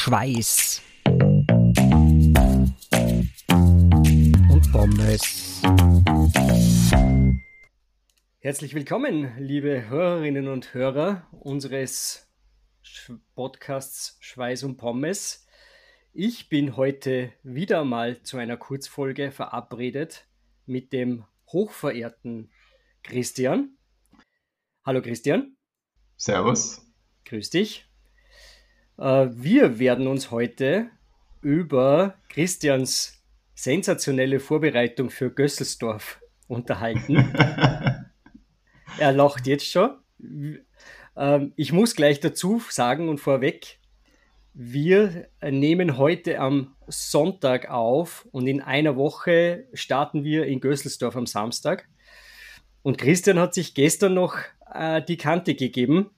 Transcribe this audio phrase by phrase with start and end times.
[0.00, 0.80] Schweiß
[4.48, 5.60] und Pommes.
[8.38, 12.30] Herzlich willkommen, liebe Hörerinnen und Hörer unseres
[13.34, 15.44] Podcasts Schweiß und Pommes.
[16.12, 20.28] Ich bin heute wieder mal zu einer Kurzfolge verabredet
[20.64, 22.52] mit dem hochverehrten
[23.02, 23.76] Christian.
[24.86, 25.56] Hallo Christian.
[26.16, 26.86] Servus.
[27.24, 27.87] Grüß dich.
[28.98, 30.90] Äh, wir werden uns heute
[31.40, 33.22] über Christians
[33.54, 37.16] sensationelle Vorbereitung für Gösselsdorf unterhalten.
[38.98, 39.90] er lacht jetzt schon.
[41.16, 43.78] Ähm, ich muss gleich dazu sagen und vorweg,
[44.54, 51.26] wir nehmen heute am Sonntag auf und in einer Woche starten wir in Gösselsdorf am
[51.26, 51.88] Samstag.
[52.82, 54.36] Und Christian hat sich gestern noch
[54.72, 56.10] äh, die Kante gegeben,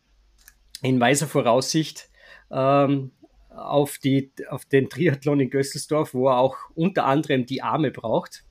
[0.82, 2.09] in weiser Voraussicht,
[2.50, 3.12] ähm,
[3.50, 8.44] auf, die, auf den Triathlon in Gösselsdorf, wo er auch unter anderem die Arme braucht.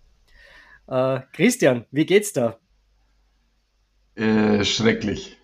[0.87, 2.57] Äh, Christian, wie geht's da?
[4.15, 5.37] Äh, schrecklich.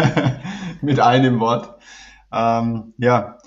[0.82, 1.80] Mit einem Wort.
[2.32, 3.38] Ähm, ja,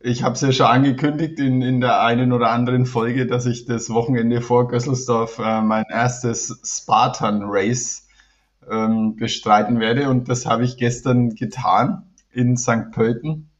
[0.00, 3.64] ich habe es ja schon angekündigt in, in der einen oder anderen Folge, dass ich
[3.64, 8.06] das Wochenende vor Gösselsdorf äh, mein erstes Spartan Race
[8.70, 10.08] ähm, bestreiten werde.
[10.08, 12.90] Und das habe ich gestern getan in St.
[12.92, 13.50] Pölten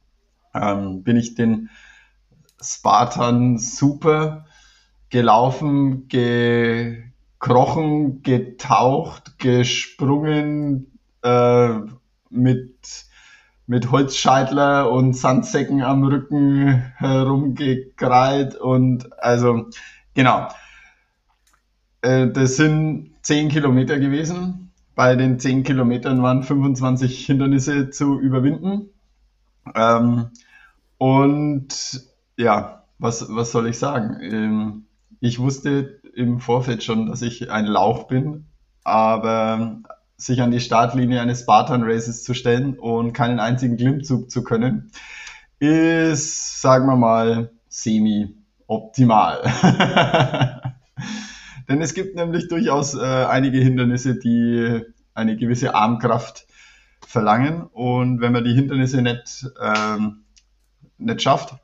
[0.60, 1.70] ähm, bin ich den
[2.60, 4.46] Spartan super
[5.10, 6.08] gelaufen,
[7.38, 11.68] gekrochen, getaucht, gesprungen, äh,
[12.30, 13.06] mit,
[13.66, 19.66] mit Holzscheitler und Sandsäcken am Rücken herumgekrallt und also
[20.14, 20.48] genau.
[22.02, 24.72] Äh, das sind zehn Kilometer gewesen.
[24.94, 28.90] Bei den zehn Kilometern waren 25 Hindernisse zu überwinden.
[29.74, 30.30] Ähm,
[30.98, 32.00] und
[32.36, 34.18] ja, was, was soll ich sagen?
[34.20, 34.86] Ähm,
[35.20, 38.46] ich wusste im Vorfeld schon, dass ich ein Lauch bin,
[38.84, 39.80] aber
[40.16, 44.90] sich an die Startlinie eines Spartan Races zu stellen und keinen einzigen Klimmzug zu können,
[45.58, 49.42] ist, sagen wir mal, semi-optimal.
[51.68, 54.80] Denn es gibt nämlich durchaus äh, einige Hindernisse, die
[55.14, 56.46] eine gewisse Armkraft
[57.06, 57.62] verlangen.
[57.62, 60.24] Und wenn man die Hindernisse nicht ähm,
[60.98, 61.54] nicht schafft,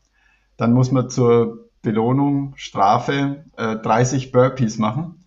[0.56, 5.25] dann muss man zur Belohnung, Strafe äh, 30 Burpees machen.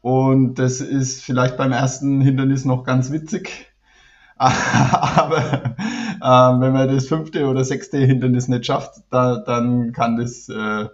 [0.00, 3.72] Und das ist vielleicht beim ersten Hindernis noch ganz witzig.
[4.36, 10.48] Aber äh, wenn man das fünfte oder sechste Hindernis nicht schafft, da, dann kann das,
[10.48, 10.88] äh,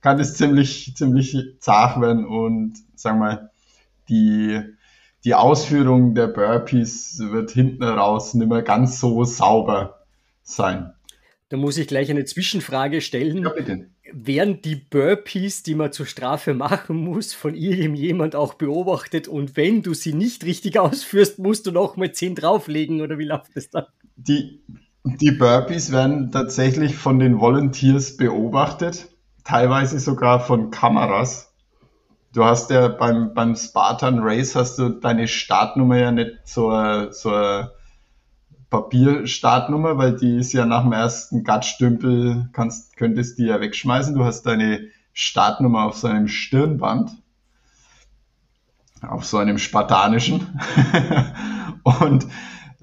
[0.00, 3.50] kann das ziemlich, ziemlich zart werden und sagen wir,
[4.08, 4.62] die,
[5.26, 10.04] die Ausführung der Burpees wird hinten raus nicht mehr ganz so sauber
[10.44, 10.92] sein.
[11.48, 13.42] Da muss ich gleich eine Zwischenfrage stellen.
[13.42, 13.90] Ja, bitte.
[14.12, 19.26] Werden die Burpees, die man zur Strafe machen muss, von irgendjemand auch beobachtet?
[19.26, 23.24] Und wenn du sie nicht richtig ausführst, musst du noch mal 10 drauflegen oder wie
[23.24, 23.86] läuft das dann?
[24.14, 24.60] Die,
[25.02, 29.08] die Burpees werden tatsächlich von den Volunteers beobachtet,
[29.42, 31.45] teilweise sogar von Kameras.
[32.36, 36.70] Du hast ja beim, beim Spartan Race hast du deine Startnummer ja nicht so,
[37.10, 37.32] so
[38.68, 44.14] Papierstartnummer, weil die ist ja nach dem ersten Gattstümpel, kannst, könntest die ja wegschmeißen.
[44.14, 44.80] Du hast deine
[45.14, 47.12] Startnummer auf so einem Stirnband,
[49.00, 50.60] auf so einem spartanischen.
[51.84, 52.26] Und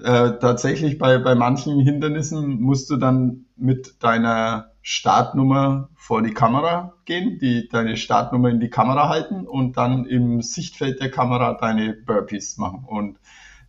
[0.00, 6.92] äh, tatsächlich bei, bei manchen Hindernissen musst du dann mit deiner Startnummer vor die Kamera
[7.06, 11.94] gehen, die, deine Startnummer in die Kamera halten und dann im Sichtfeld der Kamera deine
[11.94, 12.84] Burpees machen.
[12.86, 13.18] Und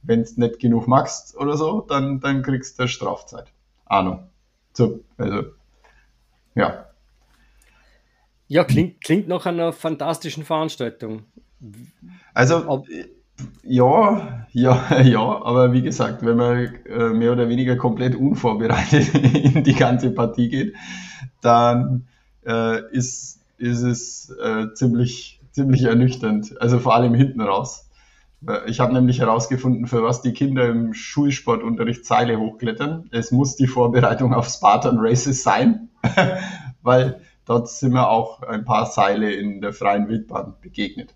[0.03, 3.47] wenn es nicht genug magst oder so, dann, dann kriegst du Strafzeit.
[3.85, 4.27] Ahnung.
[4.73, 5.43] So, also,
[6.53, 6.85] ja.
[8.49, 11.23] Ja, klingt, klingt nach einer fantastischen Veranstaltung.
[12.33, 12.87] Also, Ob
[13.63, 19.64] ja, ja, ja, aber wie gesagt, wenn man äh, mehr oder weniger komplett unvorbereitet in
[19.64, 20.76] die ganze Partie geht,
[21.41, 22.08] dann
[22.46, 26.59] äh, ist, ist es äh, ziemlich, ziemlich ernüchternd.
[26.61, 27.90] Also vor allem hinten raus.
[28.67, 33.09] Ich habe nämlich herausgefunden, für was die Kinder im Schulsportunterricht Seile hochklettern.
[33.11, 35.90] Es muss die Vorbereitung auf Spartan Races sein,
[36.84, 41.16] weil dort sind mir auch ein paar Seile in der freien Wildbahn begegnet.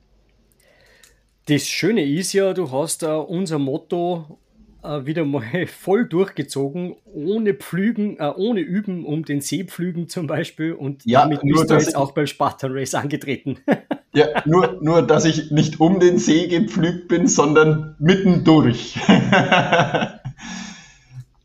[1.49, 4.37] Das Schöne ist ja, du hast uh, unser Motto
[4.83, 10.27] uh, wieder mal voll durchgezogen, ohne Pflügen, uh, ohne Üben um den See pflügen zum
[10.27, 10.73] Beispiel.
[10.73, 13.57] Und ja, damit bist du jetzt auch beim Spartan Race angetreten.
[14.11, 18.99] Ja, nur, nur, dass ich nicht um den See gepflügt bin, sondern mittendurch.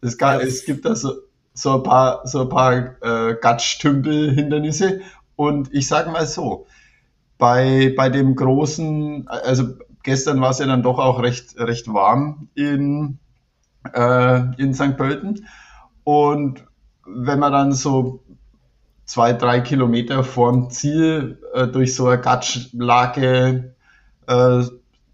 [0.01, 1.12] es, gab, es gibt also
[1.53, 5.03] so ein paar, so ein paar äh, Gatsch-Tümpel-Hindernisse.
[5.37, 6.67] Und ich sage mal so,
[7.37, 9.75] bei, bei dem großen, also
[10.05, 13.19] gestern war es ja dann doch auch recht, recht warm in,
[13.93, 14.97] äh, in St.
[14.97, 15.49] Pölten.
[16.05, 16.65] Und
[17.05, 18.23] wenn man dann so
[19.05, 23.75] zwei, drei Kilometer vorm Ziel äh, durch so eine Gatschlage
[24.27, 24.65] äh,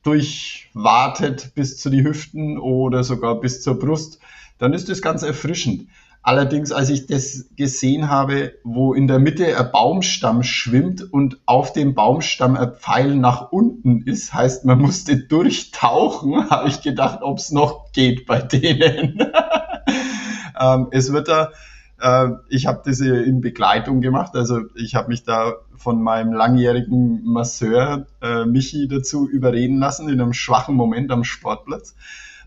[0.02, 4.20] durchwartet bis zu die Hüften oder sogar bis zur Brust,
[4.58, 5.88] dann ist das ganz erfrischend.
[6.22, 11.72] Allerdings, als ich das gesehen habe, wo in der Mitte ein Baumstamm schwimmt und auf
[11.72, 17.38] dem Baumstamm ein Pfeil nach unten ist, heißt, man musste durchtauchen, habe ich gedacht, ob
[17.38, 19.18] es noch geht bei denen.
[20.60, 21.52] ähm, es wird da,
[21.98, 27.24] äh, ich habe das in Begleitung gemacht, also ich habe mich da von meinem langjährigen
[27.24, 31.94] Masseur äh, Michi dazu überreden lassen in einem schwachen Moment am Sportplatz.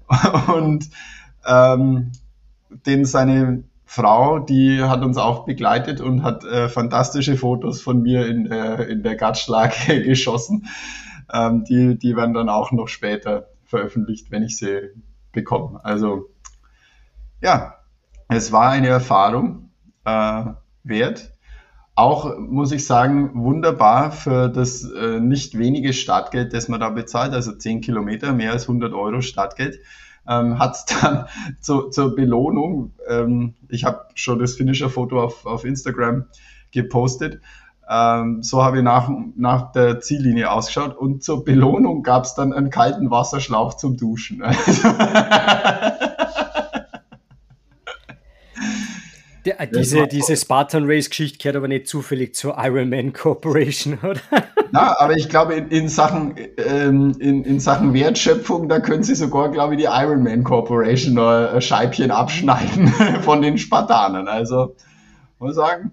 [0.55, 0.89] Und
[1.47, 2.11] ähm,
[2.85, 8.25] denn seine Frau, die hat uns auch begleitet und hat äh, fantastische Fotos von mir
[8.27, 10.67] in der, in der Gatschlage geschossen.
[11.31, 14.91] Ähm, die, die werden dann auch noch später veröffentlicht, wenn ich sie
[15.31, 15.83] bekomme.
[15.83, 16.29] Also
[17.41, 17.75] ja,
[18.29, 19.69] es war eine Erfahrung
[20.05, 20.45] äh,
[20.83, 21.31] wert.
[21.95, 27.33] Auch muss ich sagen, wunderbar für das äh, nicht wenige Startgeld, das man da bezahlt,
[27.33, 29.79] also 10 Kilometer, mehr als 100 Euro Startgeld
[30.27, 31.27] ähm, hat dann
[31.59, 36.25] zu, zur Belohnung, ähm, ich habe schon das Finisher-Foto auf, auf Instagram
[36.71, 37.41] gepostet,
[37.89, 42.53] ähm, so habe ich nach, nach der Ziellinie ausgeschaut und zur Belohnung gab es dann
[42.53, 44.41] einen kalten Wasserschlauch zum Duschen.
[49.45, 54.22] Der, äh, diese, diese Spartan Race Geschichte gehört aber nicht zufällig zur Ironman Corporation, oder?
[54.72, 59.16] Na, aber ich glaube, in, in Sachen, ähm, in, in Sachen Wertschöpfung, da können sie
[59.16, 62.88] sogar, glaube ich, die Ironman Corporation noch ein Scheibchen abschneiden
[63.22, 64.28] von den Spartanern.
[64.28, 64.75] Also,
[65.40, 65.92] muss sagen,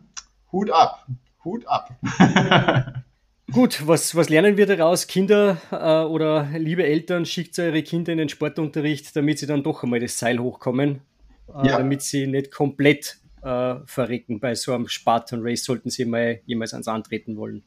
[0.52, 1.06] Hut ab,
[1.44, 1.90] Hut ab.
[3.52, 5.08] Gut, was, was lernen wir daraus?
[5.08, 9.82] Kinder äh, oder liebe Eltern, schickt eure Kinder in den Sportunterricht, damit sie dann doch
[9.82, 11.00] einmal das Seil hochkommen,
[11.48, 11.78] äh, ja.
[11.78, 14.40] damit sie nicht komplett äh, verrecken.
[14.40, 17.62] Bei so einem Spartan Race sollten sie mal jemals ans Antreten wollen.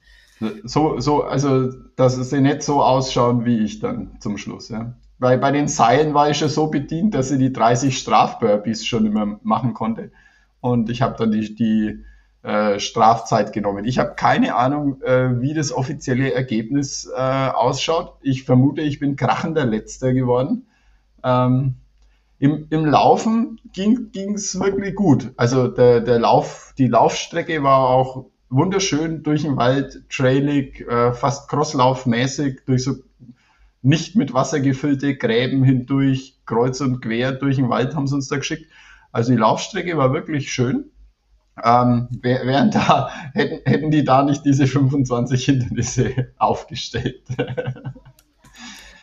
[0.64, 4.94] So, so, also, dass sie nicht so ausschauen wie ich dann zum Schluss, ja.
[5.20, 9.06] Weil bei den Seilen war ich schon so bedient, dass ich die 30 Strafburpees schon
[9.06, 10.12] immer machen konnte.
[10.60, 12.04] Und ich habe dann die, die
[12.44, 13.86] äh, Strafzeit genommen.
[13.86, 18.18] Ich habe keine Ahnung, äh, wie das offizielle Ergebnis äh, ausschaut.
[18.22, 20.66] Ich vermute, ich bin krachender Letzter geworden.
[21.24, 21.76] Ähm,
[22.44, 25.32] im, Im Laufen ging es wirklich gut.
[25.38, 31.48] Also der, der Lauf, die Laufstrecke war auch wunderschön durch den Wald, trailig, äh, fast
[31.48, 32.96] crosslaufmäßig, durch so
[33.82, 38.28] nicht mit Wasser gefüllte Gräben hindurch, kreuz und quer durch den Wald haben sie uns
[38.28, 38.70] da geschickt.
[39.14, 40.92] Also die Laufstrecke war wirklich schön.
[41.64, 47.22] Ähm, während da, hätten, hätten die da nicht diese 25 Hindernisse aufgestellt.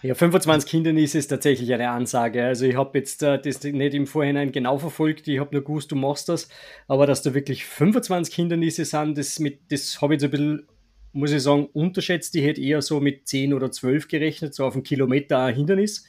[0.03, 2.45] Ja, 25 Hindernisse ist tatsächlich eine Ansage.
[2.45, 5.93] Also ich habe jetzt äh, das nicht im Vorhinein genau verfolgt, ich habe nur gewusst,
[5.93, 6.49] du machst das,
[6.89, 10.67] aber dass da wirklich 25 Hindernisse sind, das, das habe ich jetzt ein bisschen,
[11.13, 12.35] muss ich sagen, unterschätzt.
[12.35, 16.07] Ich hätte eher so mit 10 oder 12 gerechnet, so auf einen Kilometer ein Hindernis.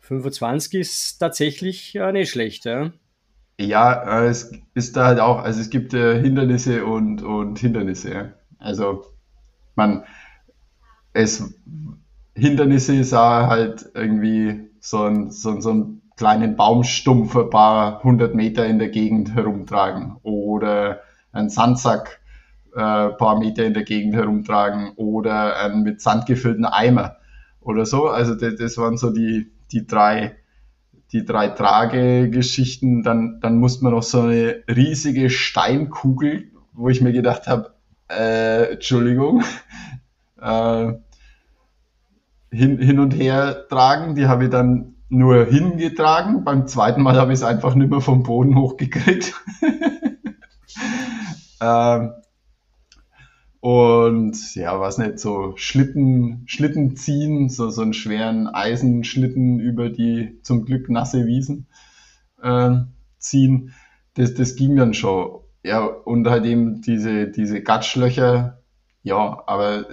[0.00, 2.64] 25 ist tatsächlich äh, nicht schlecht.
[2.64, 2.92] Ja,
[3.58, 8.12] ja äh, es ist da halt auch, also es gibt äh, Hindernisse und, und Hindernisse.
[8.14, 8.32] Ja.
[8.58, 9.04] Also
[9.74, 10.04] man,
[11.12, 11.54] es
[12.36, 18.66] Hindernisse sah halt irgendwie so ein, so, so einen kleinen Baumstumpf ein paar hundert Meter
[18.66, 20.16] in der Gegend herumtragen.
[20.22, 21.00] Oder
[21.32, 22.20] einen Sandsack
[22.74, 24.92] äh, ein paar Meter in der Gegend herumtragen.
[24.96, 27.16] Oder einen mit Sand gefüllten Eimer
[27.60, 28.06] oder so.
[28.06, 30.36] Also das, das waren so die, die drei
[31.12, 37.12] die drei Tragegeschichten, dann, dann musste man noch so eine riesige Steinkugel, wo ich mir
[37.12, 37.74] gedacht habe,
[38.08, 39.42] äh, Entschuldigung,
[40.40, 40.92] äh,
[42.50, 44.14] hin, hin und her tragen.
[44.14, 46.44] Die habe ich dann nur hingetragen.
[46.44, 49.34] Beim zweiten Mal habe ich es einfach nicht mehr vom Boden hochgekriegt.
[51.60, 52.12] ähm,
[53.60, 60.38] und ja, was nicht, so Schlitten, Schlitten ziehen, so, so einen schweren Eisenschlitten über die
[60.42, 61.66] zum Glück nasse Wiesen
[62.42, 62.76] äh,
[63.18, 63.72] ziehen.
[64.14, 65.40] Das, das ging dann schon.
[65.64, 68.62] Ja, und halt eben diese, diese Gatschlöcher,
[69.02, 69.86] ja, aber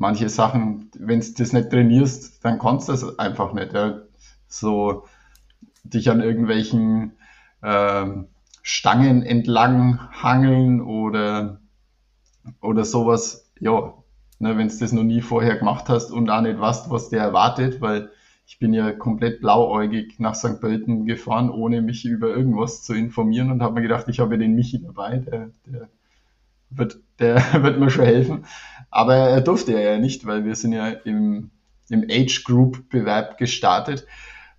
[0.00, 3.74] manche Sachen, wenn du das nicht trainierst, dann kannst du das einfach nicht.
[3.74, 4.00] Ja.
[4.48, 5.04] So
[5.84, 7.12] dich an irgendwelchen
[7.62, 8.26] ähm,
[8.62, 11.60] Stangen entlang hangeln oder,
[12.62, 13.92] oder sowas, ja,
[14.38, 17.22] ne, wenn du das noch nie vorher gemacht hast und auch nicht weißt, was der
[17.22, 18.10] erwartet, weil
[18.46, 20.60] ich bin ja komplett blauäugig nach St.
[20.60, 24.38] Pölten gefahren, ohne mich über irgendwas zu informieren und habe mir gedacht, ich habe ja
[24.38, 25.88] den Michi dabei, der, der
[26.70, 28.44] wird, der wird mir schon helfen.
[28.90, 31.50] Aber er durfte ja nicht, weil wir sind ja im,
[31.88, 34.06] im Age Group Bewerb gestartet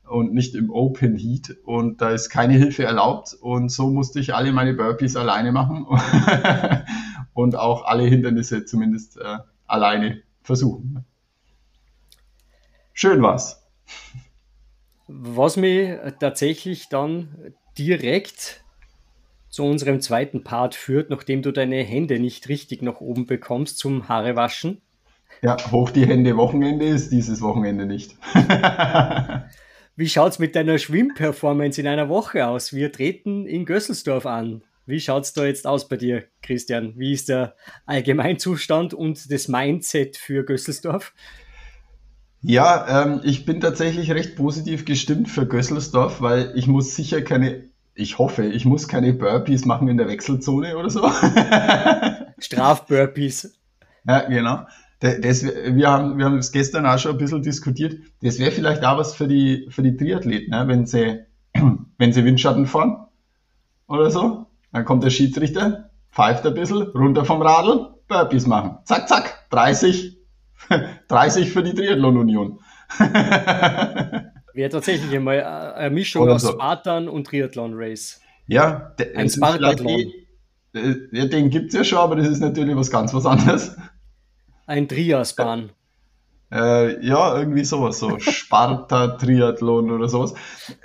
[0.07, 4.35] und nicht im Open Heat und da ist keine Hilfe erlaubt und so musste ich
[4.35, 5.85] alle meine Burpees alleine machen
[7.33, 9.37] und auch alle Hindernisse zumindest äh,
[9.67, 11.05] alleine versuchen.
[12.93, 13.63] Schön war's.
[15.07, 18.60] Was mich tatsächlich dann direkt
[19.51, 24.09] zu unserem zweiten Part führt, nachdem du deine Hände nicht richtig nach oben bekommst zum
[24.09, 24.81] Haarewaschen.
[25.43, 28.15] Ja, hoch die Hände Wochenende ist dieses Wochenende nicht.
[29.95, 32.73] Wie schaut es mit deiner Schwimmperformance in einer Woche aus?
[32.73, 34.63] Wir treten in Gösselsdorf an.
[34.85, 36.93] Wie schaut es da jetzt aus bei dir, Christian?
[36.95, 37.55] Wie ist der
[37.85, 41.13] Allgemeinzustand und das Mindset für Gösselsdorf?
[42.41, 47.65] Ja, ähm, ich bin tatsächlich recht positiv gestimmt für Gösselsdorf, weil ich muss sicher keine,
[48.01, 51.09] ich hoffe, ich muss keine Burpees machen in der Wechselzone oder so.
[52.39, 53.57] Strafburpees.
[54.05, 54.65] Ja, genau.
[54.99, 57.97] Das, wir, haben, wir haben es gestern auch schon ein bisschen diskutiert.
[58.21, 60.67] Das wäre vielleicht auch was für die, für die Triathleten, ne?
[60.67, 61.21] wenn, sie,
[61.97, 63.07] wenn sie Windschatten fahren
[63.87, 64.47] oder so.
[64.71, 68.77] Dann kommt der Schiedsrichter, pfeift ein bisschen, runter vom Radl, Burpees machen.
[68.85, 70.17] Zack, zack, 30,
[71.07, 72.59] 30 für die Triathlon-Union.
[74.53, 76.51] wäre tatsächlich einmal eine Mischung aus so.
[76.51, 78.21] Spartan und Triathlon-Race.
[78.47, 80.11] Ja, ein Spartathlon.
[80.73, 83.75] Den, den gibt es ja schon, aber das ist natürlich was ganz was anderes.
[84.65, 85.71] Ein Triasbahn.
[86.51, 90.33] Äh, ja, irgendwie sowas, so Sparta-Triathlon oder sowas.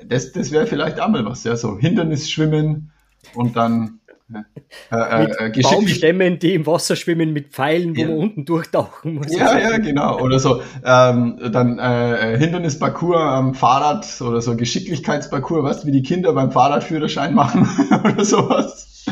[0.05, 2.93] Das, das wäre vielleicht auch mal was, ja, so Hindernisschwimmen
[3.35, 4.01] und dann
[4.33, 4.45] äh,
[4.91, 8.09] äh, mit Baumstämmen, die im Wasser schwimmen, mit Pfeilen, wo ja.
[8.09, 9.33] man unten durchtauchen muss.
[9.33, 10.21] Ja, ja, genau.
[10.21, 15.93] Oder so ähm, dann äh, äh, Hindernisparcours am Fahrrad oder so Geschicklichkeitsparcours, weißt du, wie
[15.93, 17.69] die Kinder beim Fahrradführerschein machen
[18.05, 19.05] oder sowas.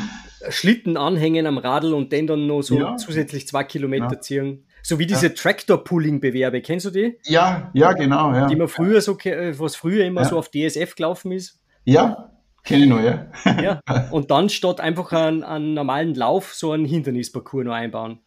[0.48, 2.96] Schlitten anhängen am Radl und den dann noch so ja.
[2.96, 4.20] zusätzlich zwei Kilometer ja.
[4.20, 4.66] ziehen.
[4.82, 5.32] So wie diese ja.
[5.32, 7.16] Tractor-Pulling-Bewerbe, kennst du die?
[7.24, 8.34] Ja, ja, genau.
[8.34, 8.46] Ja.
[8.48, 11.58] Die man früher so, was früher immer so auf DSF gelaufen ist.
[11.84, 12.33] Ja,
[12.64, 13.26] kenne ich noch, ja.
[13.62, 13.80] ja.
[14.10, 18.20] Und dann statt einfach einen, einen normalen Lauf so einen Hindernisparcours noch einbauen.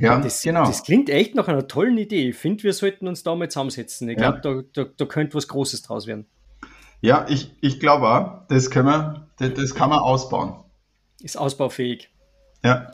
[0.00, 0.64] Ja, das, genau.
[0.64, 2.28] Das klingt echt nach einer tollen Idee.
[2.28, 4.08] Ich finde, wir sollten uns da mal zusammensetzen.
[4.08, 6.26] Ich glaube, da, da, da könnte was Großes draus werden.
[7.00, 10.54] Ja, ich, ich glaube auch, das, können wir, das, das kann man ausbauen
[11.22, 12.10] ist ausbaufähig.
[12.64, 12.92] Ja.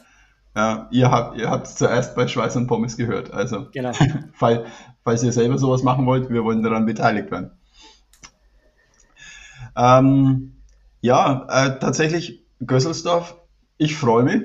[0.56, 3.32] Ja, ihr habt ihr habt zuerst bei Schweiß und Pommes gehört.
[3.32, 3.90] Also, genau.
[4.32, 4.68] falls,
[5.02, 7.50] falls ihr selber sowas machen wollt, wir wollen daran beteiligt werden.
[9.76, 10.52] Ähm,
[11.00, 13.36] ja, äh, tatsächlich Gösselsdorf,
[13.76, 14.42] ich freue mich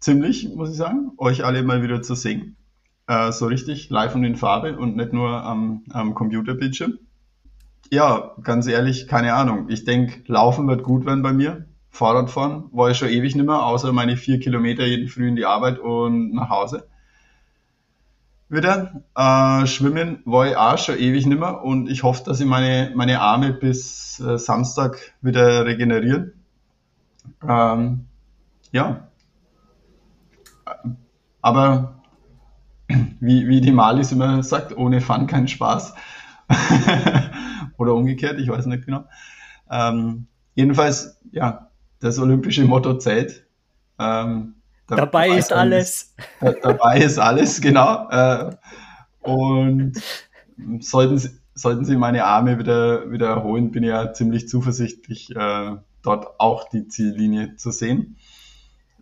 [0.00, 2.56] ziemlich, muss ich sagen, euch alle mal wieder zu sehen.
[3.06, 6.98] Äh, so richtig live und in Farbe und nicht nur am, am Computerbildschirm.
[7.90, 9.70] Ja, ganz ehrlich, keine Ahnung.
[9.70, 11.66] Ich denke, Laufen wird gut werden bei mir.
[11.90, 15.46] Fahrradfahren war ich schon ewig nicht mehr, außer meine vier Kilometer jeden Früh in die
[15.46, 16.86] Arbeit und nach Hause.
[18.48, 19.02] Wieder.
[19.14, 22.92] Äh, Schwimmen war ich auch schon ewig nicht mehr und ich hoffe, dass ich meine,
[22.94, 26.32] meine Arme bis äh, Samstag wieder regenerieren.
[27.46, 28.06] Ähm,
[28.72, 29.08] ja.
[31.42, 32.02] Aber
[33.20, 35.94] wie, wie die Malis immer sagt, ohne Fun kein Spaß.
[37.76, 39.04] Oder umgekehrt, ich weiß nicht genau.
[39.70, 43.46] Ähm, jedenfalls, ja, das olympische Motto zählt.
[43.98, 44.54] Ähm,
[44.88, 46.14] da, dabei ist alles.
[46.40, 48.08] Da, dabei ist alles, genau.
[48.10, 48.56] Äh,
[49.20, 49.92] und
[50.80, 55.76] sollten Sie, sollten Sie meine Arme wieder, wieder erholen, bin ich ja ziemlich zuversichtlich, äh,
[56.02, 58.16] dort auch die Ziellinie zu sehen.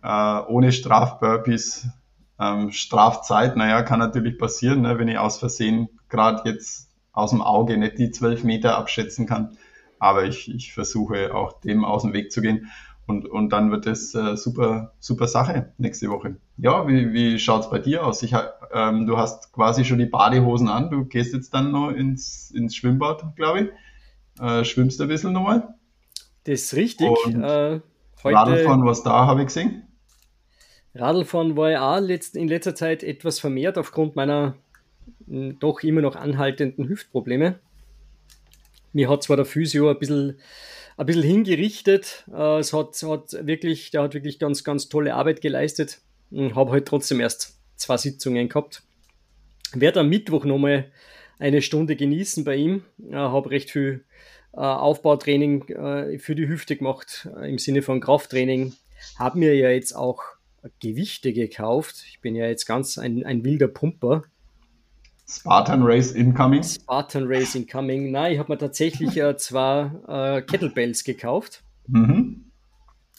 [0.03, 1.87] Äh, ohne Strafburpees,
[2.39, 7.41] ähm, Strafzeit, naja, kann natürlich passieren, ne, wenn ich aus Versehen gerade jetzt aus dem
[7.41, 9.57] Auge nicht die zwölf Meter abschätzen kann.
[9.99, 12.69] Aber ich, ich versuche auch dem aus dem Weg zu gehen.
[13.07, 16.35] Und, und dann wird es äh, super, super Sache nächste Woche.
[16.57, 18.21] Ja, wie, wie schaut es bei dir aus?
[18.21, 18.35] Ich,
[18.73, 20.91] ähm, du hast quasi schon die Badehosen an.
[20.91, 24.43] Du gehst jetzt dann noch ins, ins Schwimmbad, glaube ich.
[24.43, 25.75] Äh, schwimmst ein bisschen nochmal.
[26.43, 27.07] Das ist richtig.
[27.07, 27.79] Und äh,
[28.23, 29.83] heute, Radlfahren, was da habe ich gesehen?
[30.93, 34.55] Radlfahren war ja letzt, in letzter Zeit etwas vermehrt aufgrund meiner
[35.27, 37.59] doch immer noch anhaltenden Hüftprobleme.
[38.93, 40.39] Mir hat zwar der Physio ein bisschen
[40.97, 42.25] ein bisschen hingerichtet.
[42.33, 46.01] Äh, es hat, hat wirklich, der hat wirklich ganz, ganz tolle Arbeit geleistet.
[46.31, 48.83] Habe halt trotzdem erst zwei Sitzungen gehabt.
[49.73, 50.91] Werde am Mittwoch nochmal
[51.39, 52.83] eine Stunde genießen bei ihm.
[53.09, 54.03] Äh, Habe recht viel
[54.53, 58.73] äh, Aufbautraining äh, für die Hüfte gemacht, äh, im Sinne von Krafttraining.
[59.17, 60.23] Habe mir ja jetzt auch
[60.79, 62.03] Gewichte gekauft.
[62.09, 64.23] Ich bin ja jetzt ganz ein, ein wilder Pumper.
[65.29, 66.63] Spartan Race Incoming?
[66.63, 68.11] Spartan Race Incoming.
[68.11, 71.63] Nein, ich habe mir tatsächlich äh, zwei äh, Kettlebells gekauft.
[71.87, 72.45] Mhm.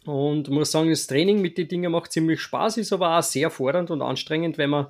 [0.07, 3.50] Und muss sagen, das Training mit den Dingen macht ziemlich Spaß, ist aber auch sehr
[3.50, 4.87] fordernd und anstrengend, wenn man,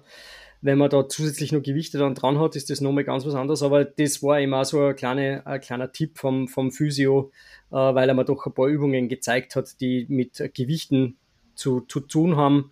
[0.60, 3.64] wenn man da zusätzlich noch Gewichte dann dran hat, ist das nochmal ganz was anderes.
[3.64, 7.32] Aber das war eben auch so ein, kleine, ein kleiner Tipp vom, vom Physio,
[7.72, 11.16] äh, weil er mir doch ein paar Übungen gezeigt hat, die mit Gewichten
[11.56, 12.70] zu, zu tun haben.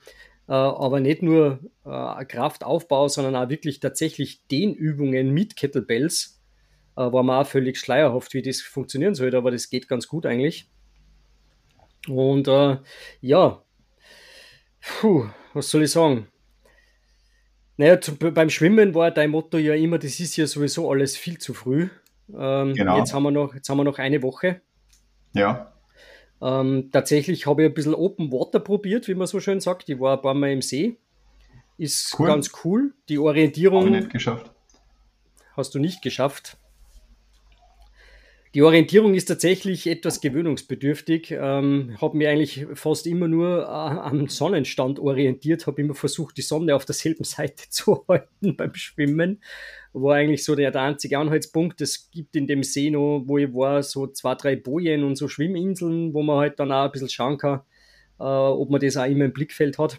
[0.48, 6.40] Äh, aber nicht nur äh, Kraftaufbau, sondern auch wirklich tatsächlich den Übungen mit Kettlebells.
[6.96, 10.26] Äh, war mir auch völlig schleierhaft, wie das funktionieren sollte, aber das geht ganz gut
[10.26, 10.68] eigentlich.
[12.08, 12.78] Und äh,
[13.20, 13.62] ja,
[14.86, 16.28] Puh, was soll ich sagen?
[17.76, 21.38] Naja, zu, beim Schwimmen war dein Motto ja immer, das ist ja sowieso alles viel
[21.38, 21.88] zu früh.
[22.32, 22.98] Ähm, genau.
[22.98, 24.62] Jetzt haben, wir noch, jetzt haben wir noch eine Woche.
[25.34, 25.72] Ja.
[26.42, 29.88] Ähm, tatsächlich habe ich ein bisschen Open Water probiert, wie man so schön sagt.
[29.88, 30.96] Ich war ein paar Mal im See.
[31.78, 32.26] Ist cool.
[32.26, 32.94] ganz cool.
[33.08, 33.86] Die Orientierung.
[33.86, 34.50] Habe ich nicht geschafft.
[35.56, 36.58] Hast du nicht geschafft.
[38.56, 41.30] Die Orientierung ist tatsächlich etwas gewöhnungsbedürftig.
[41.30, 46.42] Ähm, habe mich eigentlich fast immer nur äh, am Sonnenstand orientiert, habe immer versucht, die
[46.42, 49.42] Sonne auf derselben Seite zu halten beim Schwimmen.
[49.98, 51.80] War eigentlich so der, der einzige Anhaltspunkt.
[51.80, 55.26] Es gibt in dem See noch, wo ich war, so zwei, drei Bojen und so
[55.26, 57.60] Schwimminseln, wo man halt dann auch ein bisschen schauen kann,
[58.20, 59.98] äh, ob man das auch immer im Blickfeld hat.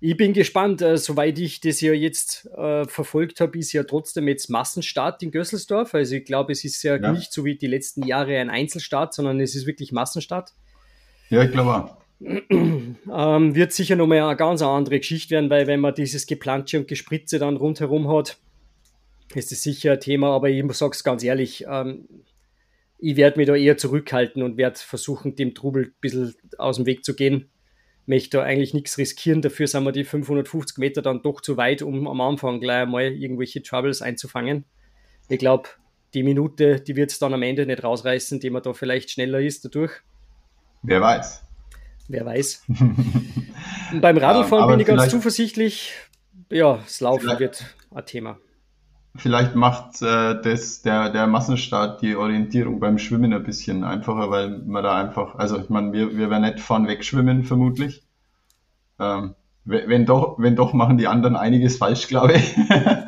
[0.00, 4.28] Ich bin gespannt, äh, soweit ich das ja jetzt äh, verfolgt habe, ist ja trotzdem
[4.28, 5.94] jetzt Massenstart in Gösselsdorf.
[5.94, 9.14] Also ich glaube, es ist ja, ja, nicht so wie die letzten Jahre ein Einzelstart,
[9.14, 10.52] sondern es ist wirklich Massenstart.
[11.30, 11.96] Ja, ich glaube auch.
[13.10, 16.88] Ähm, wird sicher nochmal eine ganz andere Geschichte werden, weil wenn man dieses Geplansche und
[16.88, 18.38] Gespritze dann rundherum hat,
[19.34, 22.08] ist das sicher ein Thema, aber ich sage es ganz ehrlich, ähm,
[22.98, 26.86] ich werde mich da eher zurückhalten und werde versuchen, dem Trubel ein bisschen aus dem
[26.86, 27.50] Weg zu gehen
[28.08, 29.42] möchte da eigentlich nichts riskieren.
[29.42, 33.04] Dafür sind wir die 550 Meter dann doch zu weit, um am Anfang gleich mal
[33.04, 34.64] irgendwelche Troubles einzufangen.
[35.28, 35.68] Ich glaube,
[36.14, 39.40] die Minute, die wird es dann am Ende nicht rausreißen, die man da vielleicht schneller
[39.40, 39.92] ist dadurch.
[40.82, 41.44] Wer weiß.
[42.08, 42.64] Wer weiß.
[44.00, 45.92] beim Radlfahren um, bin ich ganz zuversichtlich.
[46.50, 48.38] Ja, das Laufen wird ein Thema.
[49.16, 54.58] Vielleicht macht äh, das der, der Massenstart die Orientierung beim Schwimmen ein bisschen einfacher, weil
[54.58, 58.02] man da einfach, also ich meine, wir, wir werden nicht vorn wegschwimmen, vermutlich.
[59.00, 62.56] Ähm, wenn doch, wenn doch, machen die anderen einiges falsch, glaube ich.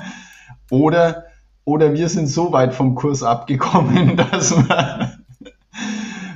[0.71, 1.25] oder,
[1.65, 5.25] oder wir sind so weit vom Kurs abgekommen, dass man,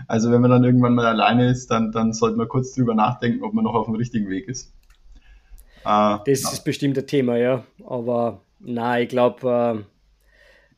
[0.07, 3.44] also wenn man dann irgendwann mal alleine ist, dann, dann sollte man kurz drüber nachdenken,
[3.44, 4.72] ob man noch auf dem richtigen Weg ist.
[5.85, 6.50] Äh, das ja.
[6.50, 7.64] ist bestimmt ein Thema, ja.
[7.87, 9.85] Aber na, ich glaube, äh,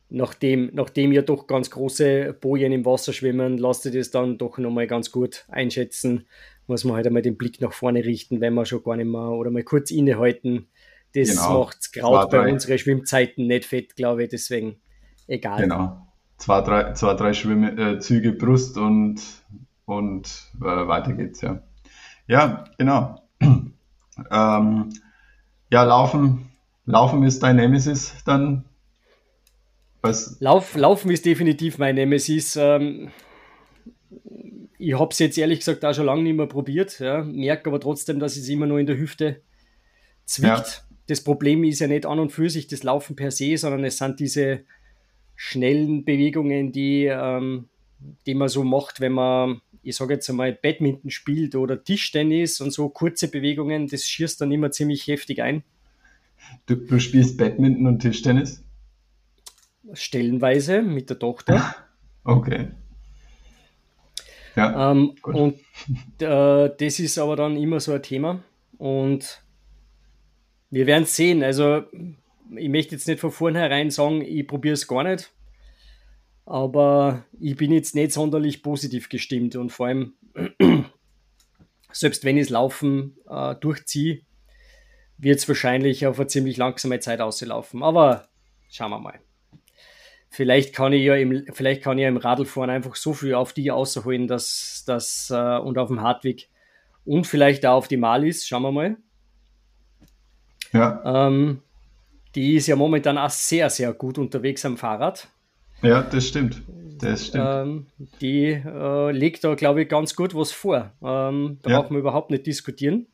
[0.09, 4.57] nachdem, nachdem ja doch ganz große Bojen im Wasser schwimmen, lasst ihr das dann doch
[4.57, 6.27] nochmal ganz gut einschätzen.
[6.67, 9.29] Muss man halt einmal den Blick nach vorne richten, wenn man schon gar nicht mehr
[9.29, 10.67] oder mal kurz innehalten.
[11.15, 11.59] Das genau.
[11.59, 14.75] macht gerade bei unseren Schwimmzeiten nicht fett, glaube ich, deswegen
[15.27, 15.61] egal.
[15.61, 16.07] Genau.
[16.37, 19.21] Zwei, drei, zwei, drei Schwimme, äh, Züge Brust und,
[19.85, 21.63] und äh, weiter geht's, ja.
[22.27, 23.21] Ja, genau.
[23.41, 24.89] ähm,
[25.71, 26.46] ja, Laufen
[26.87, 28.63] Laufen ist dein Nemesis dann?
[30.01, 30.37] Was?
[30.39, 32.55] Lauf, Laufen ist definitiv mein Nemesis.
[32.55, 33.11] Ähm,
[34.79, 36.99] ich habe es jetzt ehrlich gesagt auch schon lange nicht mehr probiert.
[36.99, 37.23] Ja.
[37.23, 39.41] Merke aber trotzdem, dass es immer nur in der Hüfte
[40.25, 40.47] zwickt.
[40.47, 40.65] Ja.
[41.07, 43.97] Das Problem ist ja nicht an und für sich das Laufen per se, sondern es
[43.97, 44.61] sind diese
[45.35, 47.67] schnellen Bewegungen, die, ähm,
[48.25, 52.71] die man so macht, wenn man, ich sage jetzt einmal, Badminton spielt oder Tischtennis und
[52.71, 55.63] so kurze Bewegungen, das schießt dann immer ziemlich heftig ein.
[56.65, 58.63] Du, du spielst Badminton und Tischtennis?
[59.93, 61.75] Stellenweise mit der Tochter.
[62.23, 62.69] Okay.
[64.55, 65.55] Ja, ähm, und
[66.19, 68.43] äh, das ist aber dann immer so ein Thema.
[68.77, 69.43] Und
[70.71, 71.43] wir werden sehen.
[71.43, 71.83] Also,
[72.55, 75.31] ich möchte jetzt nicht von vornherein sagen, ich probiere es gar nicht.
[76.45, 79.55] Aber ich bin jetzt nicht sonderlich positiv gestimmt.
[79.55, 80.13] Und vor allem,
[81.91, 84.21] selbst wenn ich es Laufen äh, durchziehe,
[85.17, 87.83] wird es wahrscheinlich auf eine ziemlich langsame Zeit auslaufen.
[87.83, 88.27] Aber
[88.69, 89.19] schauen wir mal.
[90.29, 93.53] Vielleicht kann ich ja im, vielleicht kann ich ja im Radlfahren einfach so viel auf
[93.53, 96.49] die außerholen, dass das äh, und auf dem Hartweg
[97.05, 98.97] und vielleicht auch auf die Malis, schauen wir mal.
[100.73, 101.27] Ja.
[101.27, 101.61] Ähm,
[102.35, 105.27] die ist ja momentan auch sehr, sehr gut unterwegs am Fahrrad.
[105.81, 106.61] Ja, das stimmt.
[106.99, 107.45] Das stimmt.
[107.47, 107.85] Ähm,
[108.21, 110.91] die äh, legt da, glaube ich, ganz gut was vor.
[111.01, 111.89] Ähm, brauchen ja.
[111.89, 113.07] wir überhaupt nicht diskutieren.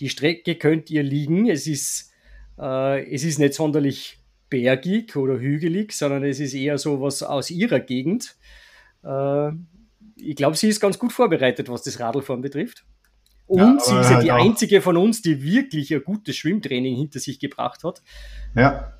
[0.00, 1.48] Die Strecke könnt ihr liegen.
[1.48, 2.12] Es ist,
[2.58, 7.50] äh, es ist nicht sonderlich bergig oder hügelig, sondern es ist eher so was aus
[7.50, 8.36] ihrer Gegend.
[9.04, 9.50] Äh,
[10.16, 12.84] ich glaube, sie ist ganz gut vorbereitet, was das Radlfahren betrifft.
[13.46, 16.96] Und ja, sie ist ja halt die einzige von uns, die wirklich ein gutes Schwimmtraining
[16.96, 18.02] hinter sich gebracht hat.
[18.54, 18.92] Ja.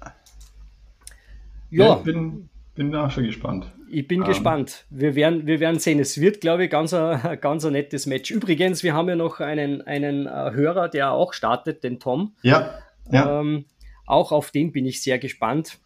[1.70, 3.66] Ja, ja ich bin, bin auch schon gespannt.
[3.92, 4.28] Ich bin ähm.
[4.28, 4.86] gespannt.
[4.90, 5.98] Wir werden, wir werden sehen.
[5.98, 8.30] Es wird, glaube ich, ganz ein, ganz ein nettes Match.
[8.30, 12.34] Übrigens, wir haben ja noch einen, einen äh, Hörer, der auch startet, den Tom.
[12.42, 12.78] Ja.
[13.10, 13.40] ja.
[13.40, 13.64] Ähm,
[14.06, 15.78] auch auf den bin ich sehr gespannt,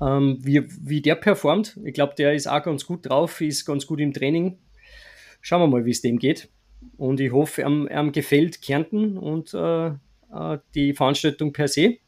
[0.00, 1.78] ähm, wie, wie der performt.
[1.84, 4.58] Ich glaube, der ist auch ganz gut drauf, ist ganz gut im Training.
[5.40, 6.48] Schauen wir mal, wie es dem geht.
[6.96, 11.98] Und ich hoffe, ihm, ihm gefällt Kärnten und äh, äh die Veranstaltung per se.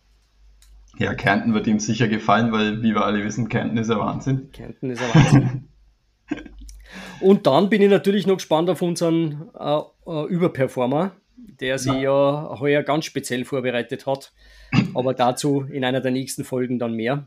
[0.99, 4.51] Ja, Kärnten wird ihm sicher gefallen, weil, wie wir alle wissen, Kärnten ist ein Wahnsinn.
[4.53, 5.69] Kärnten ist ein Wahnsinn.
[7.21, 12.51] Und dann bin ich natürlich noch gespannt auf unseren äh, äh, Überperformer, der sich ja.
[12.51, 14.33] ja heuer ganz speziell vorbereitet hat.
[14.95, 17.27] Aber dazu in einer der nächsten Folgen dann mehr.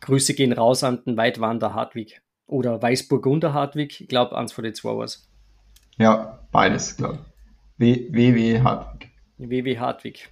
[0.00, 4.00] Grüße gehen raus an den Weitwander Hartwig oder Weißburgunder Hartwig.
[4.00, 5.30] Ich glaube, eins von den zwei war es.
[5.96, 7.18] Ja, beides, glaube
[7.78, 8.12] ich.
[8.12, 9.10] WW Hartwig.
[9.38, 10.28] WW Hartwig.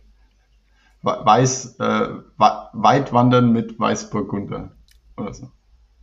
[1.03, 4.73] Weiß, äh, Weitwandern mit Weißburgunder
[5.17, 5.51] oder so.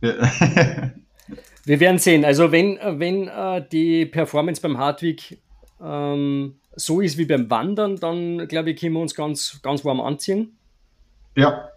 [0.00, 2.24] Wir werden sehen.
[2.24, 5.42] Also wenn, wenn äh, die Performance beim Hartwig
[5.80, 10.00] ähm, so ist wie beim Wandern, dann glaube ich, können wir uns ganz, ganz warm
[10.00, 10.56] anziehen.
[11.36, 11.68] Ja.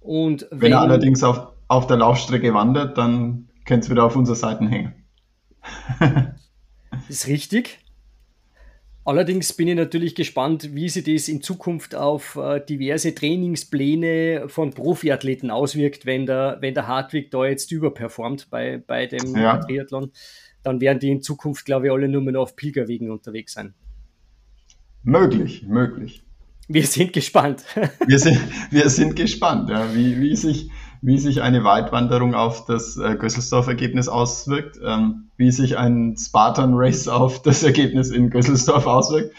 [0.00, 4.16] Und wenn, wenn er allerdings auf, auf der Laufstrecke wandert, dann könnt ihr wieder auf
[4.16, 4.94] unserer Seite hängen.
[7.08, 7.83] ist richtig.
[9.06, 14.72] Allerdings bin ich natürlich gespannt, wie sich das in Zukunft auf äh, diverse Trainingspläne von
[14.72, 19.58] Profiathleten auswirkt, wenn der, wenn der Hartwig da jetzt überperformt bei, bei dem ja.
[19.58, 20.10] Triathlon.
[20.62, 23.74] Dann werden die in Zukunft, glaube ich, alle nur mehr auf Pilgerwegen unterwegs sein.
[25.02, 26.22] Möglich, möglich.
[26.66, 27.62] Wir sind gespannt.
[28.06, 28.40] wir, sind,
[28.70, 30.70] wir sind gespannt, ja, wie, wie sich
[31.04, 37.08] wie sich eine Weitwanderung auf das äh, Gösselsdorf-Ergebnis auswirkt, ähm, wie sich ein Spartan Race
[37.08, 39.34] auf das Ergebnis in Gösselsdorf auswirkt.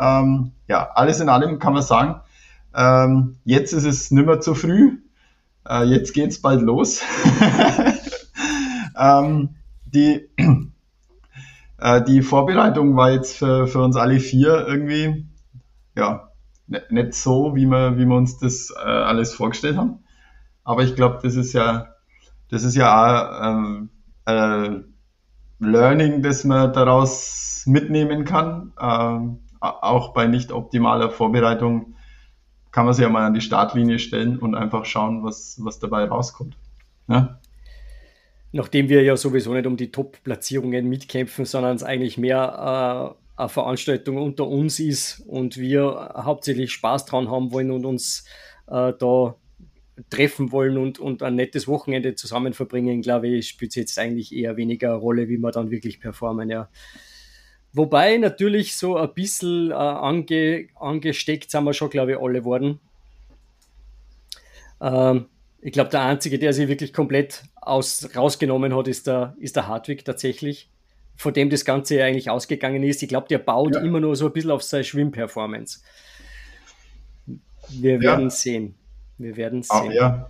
[0.00, 2.22] Ähm, ja, alles in allem kann man sagen,
[2.74, 4.96] ähm, jetzt ist es nimmer zu früh,
[5.68, 7.02] äh, jetzt geht's bald los.
[8.98, 9.50] ähm,
[9.84, 10.30] die,
[11.78, 15.26] äh, die Vorbereitung war jetzt für, für uns alle vier irgendwie,
[15.94, 16.30] ja,
[16.66, 20.03] nicht so, wie wir, wie wir uns das äh, alles vorgestellt haben.
[20.64, 21.94] Aber ich glaube, das ist ja,
[22.50, 23.90] das ist ja auch, ähm,
[24.26, 24.80] äh,
[25.60, 28.72] Learning, das man daraus mitnehmen kann.
[28.80, 31.94] Ähm, auch bei nicht optimaler Vorbereitung
[32.70, 36.04] kann man sich ja mal an die Startlinie stellen und einfach schauen, was, was dabei
[36.04, 36.56] rauskommt.
[37.08, 37.38] Ja?
[38.52, 43.48] Nachdem wir ja sowieso nicht um die Top-Platzierungen mitkämpfen, sondern es eigentlich mehr äh, eine
[43.48, 48.24] Veranstaltung unter uns ist und wir hauptsächlich Spaß dran haben wollen und uns
[48.66, 49.36] äh, da
[50.10, 54.34] treffen wollen und, und ein nettes Wochenende zusammen verbringen, glaube ich, spielt es jetzt eigentlich
[54.34, 56.68] eher weniger eine Rolle, wie wir dann wirklich performen, ja.
[57.72, 62.78] Wobei natürlich so ein bisschen äh, ange, angesteckt sind wir schon, glaube ich, alle worden.
[64.80, 65.26] Ähm,
[65.60, 69.66] ich glaube, der Einzige, der sich wirklich komplett aus, rausgenommen hat, ist der, ist der
[69.66, 70.70] Hartwig tatsächlich,
[71.16, 73.02] von dem das Ganze ja eigentlich ausgegangen ist.
[73.02, 73.80] Ich glaube, der baut ja.
[73.80, 75.80] immer nur so ein bisschen auf seine Schwimmperformance.
[77.70, 78.30] Wir werden ja.
[78.30, 78.76] sehen.
[79.18, 79.92] Wir werden ah, sehen.
[79.92, 80.28] Ja,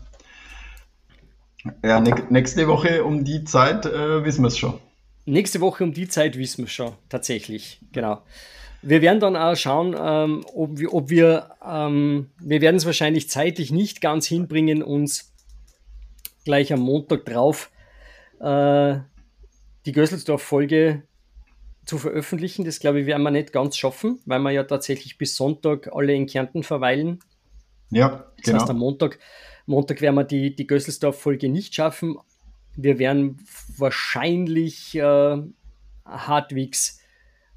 [1.83, 4.79] ja nächste Woche um die Zeit äh, wissen wir es schon.
[5.27, 8.23] Nächste Woche um die Zeit wissen wir es schon, tatsächlich, genau.
[8.83, 13.31] Wir werden dann auch schauen, ähm, ob wir, ob wir, ähm, wir werden es wahrscheinlich
[13.31, 15.33] zeitlich nicht ganz hinbringen, uns
[16.45, 17.71] gleich am Montag drauf
[18.41, 18.99] äh,
[19.87, 21.03] die Gösselsdorf-Folge
[21.85, 22.65] zu veröffentlichen.
[22.65, 26.15] Das glaube ich, werden wir nicht ganz schaffen, weil wir ja tatsächlich bis Sonntag alle
[26.15, 27.21] in Kärnten verweilen.
[27.91, 28.27] Ja, genau.
[28.37, 29.19] Das heißt, am Montag,
[29.67, 32.17] Montag werden wir die, die Gösselsdorf-Folge nicht schaffen.
[32.77, 33.39] Wir werden
[33.77, 35.43] wahrscheinlich äh,
[36.05, 37.01] Hartwigs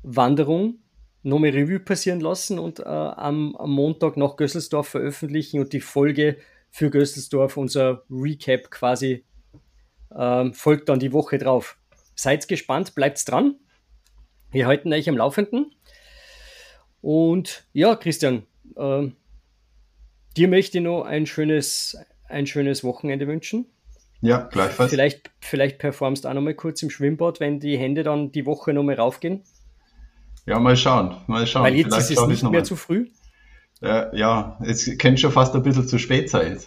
[0.04, 0.80] Wanderung
[1.24, 6.38] nochmal Revue passieren lassen und äh, am, am, Montag nach Gösselsdorf veröffentlichen und die Folge
[6.70, 9.26] für Gösselsdorf, unser Recap quasi,
[10.16, 11.78] äh, folgt dann die Woche drauf.
[12.16, 13.56] Seid gespannt, bleibt dran.
[14.52, 15.74] Wir halten euch am Laufenden.
[17.02, 18.44] Und ja, Christian,
[18.76, 19.10] äh,
[20.38, 21.98] Dir möchte ich noch ein schönes,
[22.30, 23.66] ein schönes Wochenende wünschen.
[24.22, 24.90] Ja, gleichfalls.
[24.90, 28.46] Vielleicht, vielleicht performst du auch noch mal kurz im Schwimmbad, wenn die Hände dann die
[28.46, 29.44] Woche noch mal raufgehen.
[30.46, 31.18] Ja, mal schauen.
[31.28, 31.64] Mal schauen.
[31.64, 33.10] Weil jetzt vielleicht ist es nicht mehr zu früh.
[33.82, 36.58] Ja, ja, es könnte schon fast ein bisschen zu spät sein.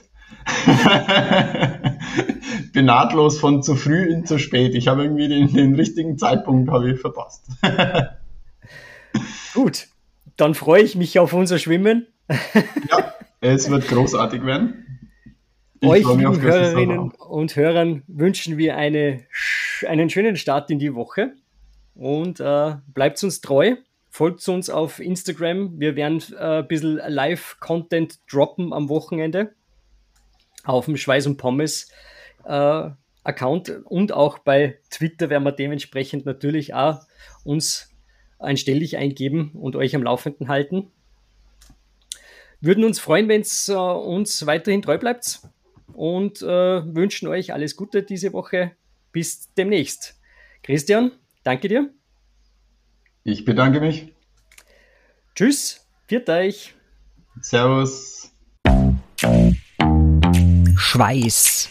[2.72, 4.74] bin nahtlos von zu früh in zu spät.
[4.74, 7.44] Ich habe irgendwie den, den richtigen Zeitpunkt habe ich verpasst.
[9.54, 9.88] Gut,
[10.36, 12.06] dann freue ich mich auf unser Schwimmen.
[12.28, 14.86] ja, es wird großartig werden.
[15.80, 19.24] Ich Euch, lieben Hörerinnen und Hörern, wünschen wir eine,
[19.86, 21.32] einen schönen Start in die Woche
[21.94, 23.76] und äh, bleibt uns treu.
[24.10, 25.80] Folgt uns auf Instagram.
[25.80, 29.54] Wir werden äh, ein bisschen Live-Content droppen am Wochenende.
[30.64, 31.90] auf dem Schweiß und Pommes
[32.44, 32.90] äh,
[33.22, 37.00] Account und auch bei Twitter werden wir dementsprechend natürlich auch
[37.44, 37.90] uns
[38.38, 40.90] einstellig eingeben und euch am Laufenden halten.
[42.60, 45.40] Würden uns freuen, wenn es äh, uns weiterhin treu bleibt
[45.94, 46.46] und äh,
[46.94, 48.72] wünschen euch alles Gute diese Woche.
[49.12, 50.20] Bis demnächst.
[50.62, 51.90] Christian, danke dir.
[53.24, 54.12] Ich bedanke mich.
[55.34, 56.74] Tschüss, viert euch.
[57.40, 58.30] Servus.
[60.76, 61.70] Schweiß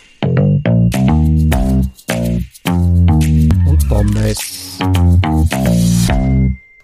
[3.65, 4.79] und Pommes.